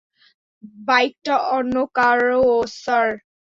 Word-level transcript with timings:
বাইকটা 0.87 1.35
অন্য 1.55 1.75
কার, 1.95 2.19
স্যার। 2.77 3.07